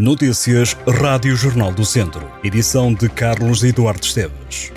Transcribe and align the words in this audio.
Notícias 0.00 0.74
Rádio 0.88 1.36
Jornal 1.36 1.74
do 1.74 1.84
Centro. 1.84 2.26
Edição 2.42 2.94
de 2.94 3.06
Carlos 3.06 3.62
Eduardo 3.62 4.02
Esteves. 4.02 4.72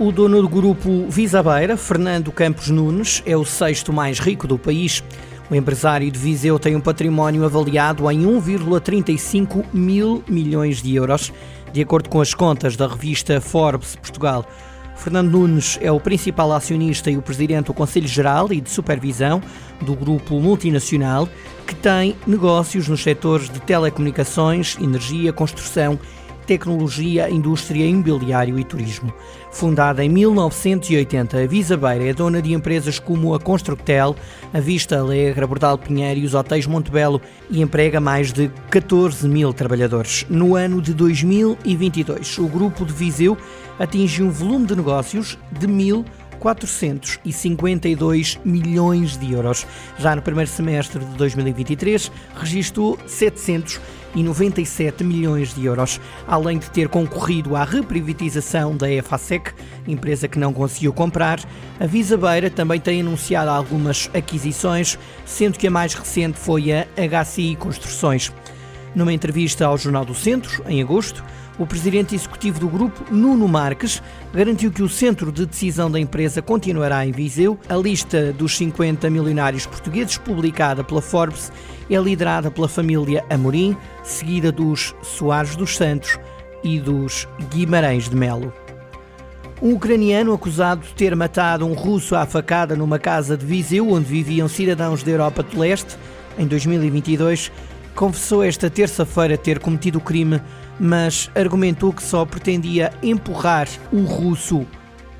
O 0.00 0.10
dono 0.10 0.42
do 0.42 0.48
grupo 0.48 1.06
Visabeira, 1.08 1.76
Fernando 1.76 2.32
Campos 2.32 2.70
Nunes, 2.70 3.22
é 3.24 3.36
o 3.36 3.44
sexto 3.44 3.92
mais 3.92 4.18
rico 4.18 4.48
do 4.48 4.58
país. 4.58 5.00
O 5.48 5.54
empresário 5.54 6.10
de 6.10 6.18
Viseu 6.18 6.58
tem 6.58 6.74
um 6.74 6.80
património 6.80 7.44
avaliado 7.44 8.10
em 8.10 8.24
1,35 8.24 9.64
mil 9.72 10.24
milhões 10.26 10.82
de 10.82 10.92
euros, 10.96 11.32
de 11.72 11.82
acordo 11.82 12.08
com 12.08 12.20
as 12.20 12.34
contas 12.34 12.74
da 12.74 12.88
revista 12.88 13.40
Forbes 13.40 13.94
Portugal. 13.94 14.44
Fernando 14.96 15.30
Nunes 15.30 15.78
é 15.80 15.92
o 15.92 16.00
principal 16.00 16.52
acionista 16.52 17.10
e 17.10 17.16
o 17.16 17.22
presidente 17.22 17.66
do 17.66 17.74
Conselho 17.74 18.08
Geral 18.08 18.52
e 18.52 18.60
de 18.60 18.70
Supervisão 18.70 19.40
do 19.80 19.94
grupo 19.94 20.40
multinacional 20.40 21.28
que 21.66 21.74
tem 21.74 22.16
negócios 22.26 22.88
nos 22.88 23.02
setores 23.02 23.50
de 23.50 23.60
telecomunicações, 23.60 24.76
energia, 24.80 25.32
construção 25.32 25.98
tecnologia, 26.46 27.28
indústria, 27.28 27.84
imobiliário 27.84 28.58
e 28.58 28.64
turismo. 28.64 29.12
Fundada 29.50 30.04
em 30.04 30.08
1980, 30.08 31.42
a 31.42 31.46
Visabeira 31.46 32.04
é 32.04 32.14
dona 32.14 32.40
de 32.40 32.52
empresas 32.52 32.98
como 32.98 33.34
a 33.34 33.40
Constructel, 33.40 34.14
a 34.52 34.60
Vista 34.60 34.98
Alegre, 34.98 35.44
a 35.44 35.46
Bordal 35.46 35.76
Pinheiro 35.76 36.20
e 36.20 36.24
os 36.24 36.34
Hotéis 36.34 36.66
Montebello 36.66 37.20
e 37.50 37.60
emprega 37.60 38.00
mais 38.00 38.32
de 38.32 38.50
14 38.70 39.28
mil 39.28 39.52
trabalhadores. 39.52 40.24
No 40.28 40.54
ano 40.54 40.80
de 40.80 40.94
2022, 40.94 42.38
o 42.38 42.46
grupo 42.46 42.84
de 42.84 42.92
Viseu 42.92 43.36
atingiu 43.78 44.26
um 44.26 44.30
volume 44.30 44.66
de 44.66 44.76
negócios 44.76 45.38
de 45.58 45.66
mil 45.66 46.04
452 46.38 48.38
milhões 48.44 49.16
de 49.16 49.32
euros. 49.32 49.66
Já 49.98 50.14
no 50.14 50.22
primeiro 50.22 50.50
semestre 50.50 51.04
de 51.04 51.16
2023, 51.16 52.10
registrou 52.34 52.98
797 53.06 55.04
milhões 55.04 55.54
de 55.54 55.66
euros, 55.66 56.00
além 56.26 56.58
de 56.58 56.70
ter 56.70 56.88
concorrido 56.88 57.56
à 57.56 57.64
reprivatização 57.64 58.76
da 58.76 58.90
EFASEC, 58.90 59.52
empresa 59.86 60.28
que 60.28 60.38
não 60.38 60.52
conseguiu 60.52 60.92
comprar. 60.92 61.40
A 61.80 61.86
Visabeira 61.86 62.50
também 62.50 62.80
tem 62.80 63.00
anunciado 63.00 63.50
algumas 63.50 64.10
aquisições, 64.14 64.98
sendo 65.24 65.58
que 65.58 65.66
a 65.66 65.70
mais 65.70 65.94
recente 65.94 66.38
foi 66.38 66.72
a 66.72 66.86
HCI 66.96 67.56
Construções. 67.56 68.32
Numa 68.96 69.12
entrevista 69.12 69.66
ao 69.66 69.76
Jornal 69.76 70.06
do 70.06 70.14
Centro, 70.14 70.64
em 70.66 70.80
agosto, 70.80 71.22
o 71.58 71.66
presidente 71.66 72.14
executivo 72.14 72.58
do 72.58 72.66
grupo, 72.66 73.04
Nuno 73.14 73.46
Marques, 73.46 74.02
garantiu 74.32 74.72
que 74.72 74.82
o 74.82 74.88
centro 74.88 75.30
de 75.30 75.44
decisão 75.44 75.90
da 75.90 76.00
empresa 76.00 76.40
continuará 76.40 77.06
em 77.06 77.12
Viseu. 77.12 77.58
A 77.68 77.76
lista 77.76 78.32
dos 78.32 78.56
50 78.56 79.10
milionários 79.10 79.66
portugueses, 79.66 80.16
publicada 80.16 80.82
pela 80.82 81.02
Forbes, 81.02 81.52
é 81.90 81.96
liderada 81.98 82.50
pela 82.50 82.70
família 82.70 83.22
Amorim, 83.28 83.76
seguida 84.02 84.50
dos 84.50 84.94
Soares 85.02 85.56
dos 85.56 85.76
Santos 85.76 86.18
e 86.64 86.80
dos 86.80 87.28
Guimarães 87.50 88.08
de 88.08 88.16
Melo. 88.16 88.50
Um 89.60 89.74
ucraniano 89.74 90.32
acusado 90.32 90.86
de 90.86 90.94
ter 90.94 91.14
matado 91.14 91.66
um 91.66 91.74
russo 91.74 92.16
à 92.16 92.24
facada 92.24 92.74
numa 92.74 92.98
casa 92.98 93.36
de 93.36 93.44
Viseu, 93.44 93.90
onde 93.92 94.06
viviam 94.06 94.48
cidadãos 94.48 95.02
da 95.02 95.10
Europa 95.10 95.42
do 95.42 95.58
Leste, 95.58 95.98
em 96.38 96.46
2022, 96.46 97.50
confessou 97.96 98.44
esta 98.44 98.70
terça-feira 98.70 99.36
ter 99.36 99.58
cometido 99.58 99.98
o 99.98 100.02
crime 100.02 100.40
mas 100.78 101.30
argumentou 101.34 101.92
que 101.92 102.02
só 102.02 102.24
pretendia 102.24 102.92
empurrar 103.02 103.68
o 103.92 104.02
russo 104.02 104.66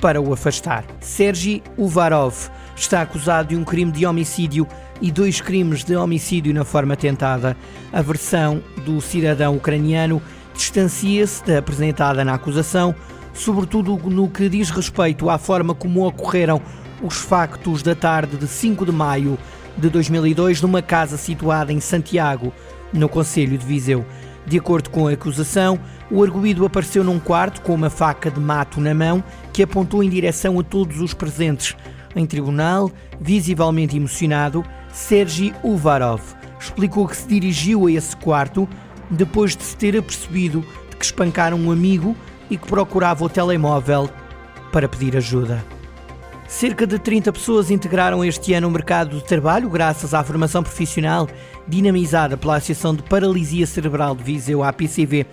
para 0.00 0.20
o 0.20 0.32
afastar. 0.32 0.84
Sergi 1.00 1.62
Uvarov 1.76 2.34
está 2.74 3.02
acusado 3.02 3.50
de 3.50 3.56
um 3.56 3.64
crime 3.64 3.92
de 3.92 4.04
homicídio 4.04 4.66
e 5.00 5.12
dois 5.12 5.40
crimes 5.40 5.84
de 5.84 5.94
homicídio 5.94 6.52
na 6.52 6.64
forma 6.64 6.96
tentada. 6.96 7.56
A 7.92 8.02
versão 8.02 8.62
do 8.84 9.00
cidadão 9.00 9.56
ucraniano 9.56 10.20
distancia-se 10.54 11.44
da 11.44 11.58
apresentada 11.58 12.24
na 12.24 12.34
acusação, 12.34 12.94
sobretudo 13.32 13.96
no 14.08 14.28
que 14.28 14.48
diz 14.48 14.70
respeito 14.70 15.30
à 15.30 15.38
forma 15.38 15.74
como 15.74 16.06
ocorreram 16.06 16.60
os 17.02 17.16
factos 17.16 17.82
da 17.82 17.94
tarde 17.94 18.36
de 18.36 18.46
5 18.46 18.86
de 18.86 18.92
maio 18.92 19.38
de 19.76 19.88
2002 19.88 20.60
numa 20.60 20.82
casa 20.82 21.16
situada 21.16 21.72
em 21.72 21.80
Santiago, 21.80 22.52
no 22.92 23.08
Conselho 23.08 23.56
de 23.56 23.64
Viseu. 23.64 24.04
De 24.46 24.58
acordo 24.58 24.90
com 24.90 25.06
a 25.06 25.12
acusação, 25.12 25.78
o 26.10 26.22
arguído 26.22 26.64
apareceu 26.64 27.04
num 27.04 27.18
quarto 27.18 27.62
com 27.62 27.74
uma 27.74 27.88
faca 27.88 28.30
de 28.30 28.40
mato 28.40 28.80
na 28.80 28.92
mão 28.92 29.22
que 29.52 29.62
apontou 29.62 30.02
em 30.02 30.10
direção 30.10 30.58
a 30.58 30.62
todos 30.62 31.00
os 31.00 31.14
presentes. 31.14 31.76
Em 32.14 32.26
tribunal, 32.26 32.90
visivelmente 33.20 33.96
emocionado, 33.96 34.64
Sergi 34.92 35.54
Uvarov 35.62 36.20
explicou 36.60 37.08
que 37.08 37.16
se 37.16 37.26
dirigiu 37.26 37.86
a 37.86 37.92
esse 37.92 38.16
quarto 38.16 38.68
depois 39.10 39.56
de 39.56 39.62
se 39.62 39.76
ter 39.76 39.96
apercebido 39.96 40.64
de 40.90 40.96
que 40.96 41.04
espancaram 41.04 41.58
um 41.58 41.70
amigo 41.70 42.16
e 42.50 42.56
que 42.56 42.66
procurava 42.66 43.24
o 43.24 43.28
telemóvel 43.28 44.08
para 44.70 44.88
pedir 44.88 45.16
ajuda. 45.16 45.64
Cerca 46.52 46.86
de 46.86 46.98
30 46.98 47.32
pessoas 47.32 47.70
integraram 47.70 48.22
este 48.22 48.52
ano 48.52 48.68
o 48.68 48.70
mercado 48.70 49.16
de 49.16 49.24
trabalho 49.24 49.70
graças 49.70 50.12
à 50.12 50.22
formação 50.22 50.62
profissional 50.62 51.26
dinamizada 51.66 52.36
pela 52.36 52.56
Associação 52.56 52.94
de 52.94 53.02
Paralisia 53.02 53.66
Cerebral 53.66 54.14
de 54.14 54.22
Viseu, 54.22 54.62
APCV, 54.62 55.26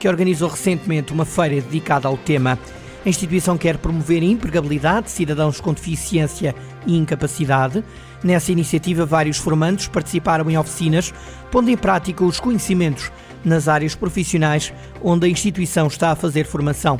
que 0.00 0.08
organizou 0.08 0.48
recentemente 0.50 1.12
uma 1.12 1.24
feira 1.24 1.60
dedicada 1.62 2.08
ao 2.08 2.18
tema. 2.18 2.58
A 3.06 3.08
instituição 3.08 3.56
quer 3.56 3.78
promover 3.78 4.20
a 4.20 4.26
empregabilidade 4.26 5.06
de 5.06 5.12
cidadãos 5.12 5.60
com 5.60 5.72
deficiência 5.72 6.54
e 6.84 6.96
incapacidade. 6.96 7.82
Nessa 8.22 8.50
iniciativa, 8.50 9.06
vários 9.06 9.38
formandos 9.38 9.86
participaram 9.86 10.50
em 10.50 10.58
oficinas, 10.58 11.14
pondo 11.52 11.70
em 11.70 11.76
prática 11.76 12.24
os 12.24 12.40
conhecimentos 12.40 13.12
nas 13.44 13.68
áreas 13.68 13.94
profissionais 13.94 14.72
onde 15.02 15.24
a 15.24 15.30
instituição 15.30 15.86
está 15.86 16.10
a 16.10 16.16
fazer 16.16 16.44
formação. 16.44 16.98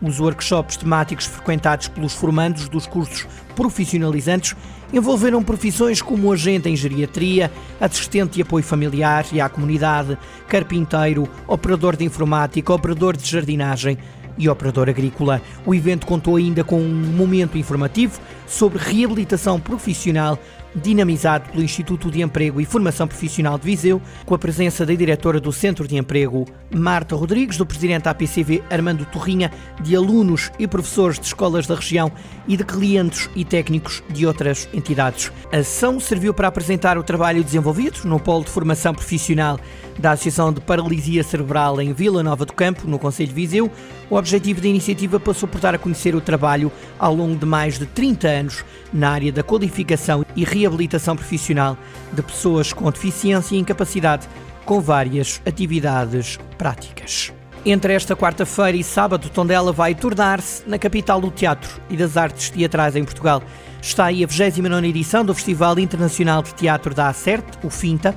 Os 0.00 0.20
workshops 0.20 0.76
temáticos 0.76 1.26
frequentados 1.26 1.88
pelos 1.88 2.14
formandos 2.14 2.68
dos 2.68 2.86
cursos 2.86 3.26
profissionalizantes 3.56 4.54
envolveram 4.92 5.42
profissões 5.42 6.00
como 6.00 6.32
agente 6.32 6.68
em 6.68 6.76
geriatria, 6.76 7.50
assistente 7.80 8.34
de 8.34 8.42
apoio 8.42 8.64
familiar 8.64 9.26
e 9.32 9.40
à 9.40 9.48
comunidade, 9.48 10.16
carpinteiro, 10.46 11.28
operador 11.46 11.96
de 11.96 12.04
informática, 12.04 12.72
operador 12.72 13.16
de 13.16 13.28
jardinagem 13.28 13.98
e 14.38 14.48
operador 14.48 14.88
agrícola. 14.88 15.42
O 15.66 15.74
evento 15.74 16.06
contou 16.06 16.36
ainda 16.36 16.62
com 16.62 16.80
um 16.80 16.94
momento 16.94 17.58
informativo 17.58 18.20
sobre 18.46 18.78
reabilitação 18.78 19.58
profissional 19.58 20.38
dinamizado 20.74 21.50
pelo 21.50 21.62
Instituto 21.62 22.10
de 22.10 22.22
Emprego 22.22 22.60
e 22.60 22.64
Formação 22.64 23.06
Profissional 23.06 23.58
de 23.58 23.64
Viseu, 23.64 24.00
com 24.24 24.34
a 24.34 24.38
presença 24.38 24.84
da 24.84 24.94
diretora 24.94 25.40
do 25.40 25.52
Centro 25.52 25.86
de 25.86 25.96
Emprego, 25.96 26.46
Marta 26.74 27.16
Rodrigues, 27.16 27.56
do 27.56 27.66
presidente 27.66 28.04
da 28.04 28.10
APCV, 28.10 28.62
Armando 28.70 29.04
Torrinha, 29.06 29.50
de 29.80 29.96
alunos 29.96 30.50
e 30.58 30.66
professores 30.66 31.18
de 31.18 31.26
escolas 31.26 31.66
da 31.66 31.74
região 31.74 32.12
e 32.46 32.56
de 32.56 32.64
clientes 32.64 33.28
e 33.34 33.44
técnicos 33.44 34.02
de 34.10 34.26
outras 34.26 34.68
entidades. 34.72 35.32
A 35.52 35.58
ação 35.58 35.98
serviu 35.98 36.34
para 36.34 36.48
apresentar 36.48 36.98
o 36.98 37.02
trabalho 37.02 37.42
desenvolvido 37.42 38.00
no 38.04 38.20
Polo 38.20 38.44
de 38.44 38.50
Formação 38.50 38.94
Profissional 38.94 39.58
da 39.98 40.12
Associação 40.12 40.52
de 40.52 40.60
Paralisia 40.60 41.22
Cerebral 41.22 41.80
em 41.80 41.92
Vila 41.92 42.22
Nova 42.22 42.44
do 42.46 42.52
Campo, 42.52 42.86
no 42.86 42.98
Conselho 42.98 43.28
de 43.28 43.34
Viseu. 43.34 43.70
O 44.08 44.16
objetivo 44.16 44.60
da 44.60 44.68
iniciativa 44.68 45.18
passou 45.18 45.48
por 45.48 45.60
dar 45.60 45.74
a 45.74 45.78
conhecer 45.78 46.14
o 46.14 46.20
trabalho 46.20 46.72
ao 46.98 47.14
longo 47.14 47.36
de 47.36 47.44
mais 47.44 47.78
de 47.78 47.86
30 47.86 48.28
anos 48.28 48.64
na 48.92 49.10
área 49.10 49.32
da 49.32 49.42
qualificação 49.42 50.24
e 50.34 50.44
reabilitação 50.58 51.16
profissional 51.16 51.76
de 52.12 52.22
pessoas 52.22 52.72
com 52.72 52.90
deficiência 52.90 53.54
e 53.54 53.58
incapacidade, 53.58 54.28
com 54.64 54.80
várias 54.80 55.40
atividades 55.46 56.38
práticas. 56.56 57.32
Entre 57.64 57.92
esta 57.92 58.16
quarta-feira 58.16 58.76
e 58.76 58.84
sábado, 58.84 59.28
Tondela 59.28 59.72
vai 59.72 59.94
tornar-se 59.94 60.62
na 60.66 60.78
capital 60.78 61.20
do 61.20 61.30
teatro 61.30 61.80
e 61.90 61.96
das 61.96 62.16
artes 62.16 62.50
teatrais 62.50 62.96
em 62.96 63.04
Portugal. 63.04 63.42
Está 63.82 64.06
aí 64.06 64.24
a 64.24 64.26
29 64.26 64.88
edição 64.88 65.24
do 65.24 65.34
Festival 65.34 65.78
Internacional 65.78 66.42
de 66.42 66.54
Teatro 66.54 66.94
da 66.94 67.08
Acerte, 67.08 67.58
o 67.62 67.70
FINTA, 67.70 68.14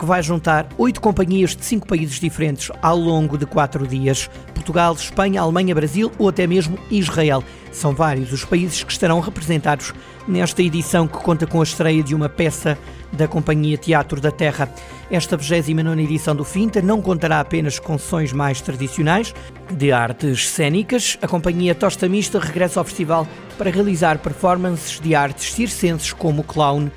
que 0.00 0.06
vai 0.06 0.22
juntar 0.22 0.66
oito 0.78 0.98
companhias 0.98 1.54
de 1.54 1.62
cinco 1.62 1.86
países 1.86 2.18
diferentes 2.18 2.70
ao 2.80 2.96
longo 2.96 3.36
de 3.36 3.44
quatro 3.44 3.86
dias: 3.86 4.30
Portugal, 4.54 4.94
Espanha, 4.94 5.42
Alemanha, 5.42 5.74
Brasil 5.74 6.10
ou 6.18 6.30
até 6.30 6.46
mesmo 6.46 6.78
Israel. 6.90 7.44
São 7.70 7.94
vários 7.94 8.32
os 8.32 8.42
países 8.42 8.82
que 8.82 8.90
estarão 8.90 9.20
representados 9.20 9.92
nesta 10.26 10.62
edição 10.62 11.06
que 11.06 11.18
conta 11.18 11.46
com 11.46 11.60
a 11.60 11.64
estreia 11.64 12.02
de 12.02 12.14
uma 12.14 12.30
peça 12.30 12.78
da 13.12 13.28
Companhia 13.28 13.76
Teatro 13.76 14.22
da 14.22 14.30
Terra. 14.30 14.72
Esta 15.10 15.36
29 15.36 16.02
edição 16.02 16.34
do 16.34 16.44
FINTA 16.44 16.80
não 16.80 17.02
contará 17.02 17.38
apenas 17.38 17.78
com 17.78 17.98
sessões 17.98 18.32
mais 18.32 18.62
tradicionais 18.62 19.34
de 19.70 19.92
artes 19.92 20.48
cênicas. 20.48 21.18
A 21.20 21.28
Companhia 21.28 21.74
Tosta 21.74 22.08
Mista 22.08 22.38
regressa 22.38 22.80
ao 22.80 22.84
festival 22.84 23.28
para 23.58 23.70
realizar 23.70 24.18
performances 24.18 24.98
de 24.98 25.14
artes 25.14 25.52
circenses 25.52 26.14
como 26.14 26.40
o 26.40 26.44
clown 26.44 26.88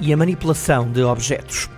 e 0.00 0.14
a 0.14 0.16
manipulação 0.16 0.90
de 0.90 1.02
objetos. 1.02 1.68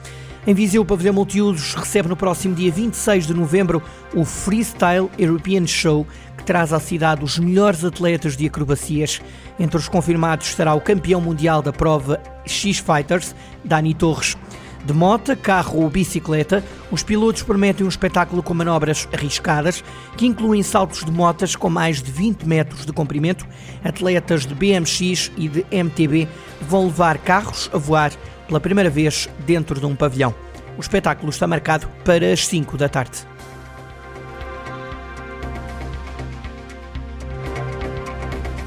Em 0.47 0.55
Viseu, 0.55 0.81
o 0.81 0.87
Pavilhão 0.87 1.13
Multiusos 1.13 1.75
recebe 1.75 2.09
no 2.09 2.17
próximo 2.17 2.55
dia 2.55 2.73
26 2.73 3.27
de 3.27 3.35
novembro 3.35 3.83
o 4.15 4.25
Freestyle 4.25 5.11
European 5.19 5.67
Show, 5.67 6.07
que 6.35 6.45
traz 6.45 6.73
à 6.73 6.81
cidade 6.81 7.23
os 7.23 7.39
melhores 7.39 7.85
atletas 7.85 8.39
de 8.39 8.47
acrobacias. 8.47 9.21
Entre 9.59 9.77
os 9.77 9.87
confirmados 9.87 10.47
estará 10.47 10.73
o 10.73 10.81
campeão 10.81 11.21
mundial 11.21 11.61
da 11.61 11.75
prova 11.75 12.19
X-Fighters, 12.47 13.35
Dani 13.63 13.93
Torres. 13.93 14.35
De 14.83 14.95
moto, 14.95 15.37
carro 15.37 15.83
ou 15.83 15.91
bicicleta, 15.91 16.65
os 16.91 17.03
pilotos 17.03 17.43
prometem 17.43 17.85
um 17.85 17.89
espetáculo 17.89 18.43
com 18.43 18.55
manobras 18.55 19.07
arriscadas, 19.13 19.85
que 20.17 20.27
incluem 20.27 20.63
saltos 20.63 21.05
de 21.05 21.13
motas 21.13 21.55
com 21.55 21.69
mais 21.69 22.03
de 22.03 22.11
20 22.11 22.45
metros 22.45 22.87
de 22.87 22.93
comprimento. 22.95 23.47
Atletas 23.85 24.47
de 24.47 24.55
BMX 24.55 25.31
e 25.37 25.49
de 25.49 25.67
MTB 25.71 26.27
vão 26.63 26.87
levar 26.87 27.19
carros 27.19 27.69
a 27.75 27.77
voar 27.77 28.11
pela 28.51 28.59
primeira 28.59 28.91
vez 28.91 29.29
dentro 29.47 29.79
de 29.79 29.87
um 29.87 29.95
pavilhão. 29.95 30.35
O 30.77 30.81
espetáculo 30.81 31.31
está 31.31 31.47
marcado 31.47 31.89
para 32.05 32.33
as 32.33 32.45
5 32.49 32.77
da 32.77 32.89
tarde. 32.89 33.19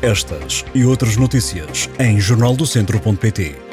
Estas 0.01 0.63
e 0.73 0.85
outras 0.85 1.17
notícias 1.17 1.89
em 1.99 2.19
jornaldocentro.pt 2.19 3.72